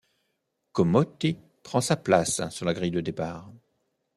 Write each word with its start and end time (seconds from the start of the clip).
Comotti 0.71 1.37
prend 1.61 1.79
sa 1.79 1.95
place 1.95 2.49
sur 2.49 2.65
la 2.65 2.73
grille 2.73 2.89
de 2.89 3.01
départ. 3.01 3.51